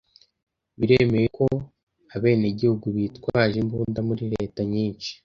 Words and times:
Biremewe 0.79 1.27
ko 1.37 1.45
abenegihugu 2.15 2.85
bitwaje 2.95 3.55
imbunda 3.63 3.99
muri 4.07 4.23
leta 4.33 4.61
nyinshi. 4.73 5.11